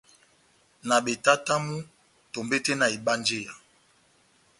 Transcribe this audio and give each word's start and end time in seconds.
Na 0.87 0.97
betatamu 1.05 1.75
tombete 2.33 2.73
na 2.77 2.85
ebanjeya. 2.95 3.53